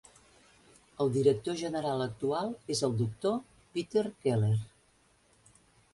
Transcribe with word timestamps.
El 1.03 1.11
director 1.17 1.59
general 1.59 2.01
actual 2.07 2.51
és 2.77 2.83
el 2.89 2.97
Doctor 3.03 3.37
Peter 3.77 4.07
Keller. 4.25 4.55